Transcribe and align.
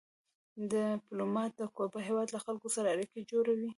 ډيپلومات 0.71 1.51
د 1.55 1.61
کوربه 1.75 1.99
هېواد 2.07 2.27
له 2.35 2.39
خلکو 2.45 2.67
سره 2.75 2.87
اړیکې 2.95 3.19
جوړوي. 3.31 3.69